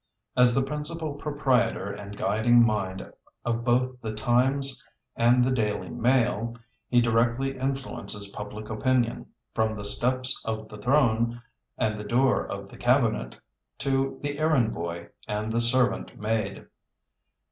[0.35, 3.07] As the principal proprietor and guiding mind
[3.45, 4.83] of both the Times
[5.15, 6.55] and the Daily Mail,
[6.89, 11.39] he directly influences public opinion, from the steps of the Throne
[11.77, 13.39] and the door of the Cabinet,
[13.77, 16.65] to the errand boy and the servant maid.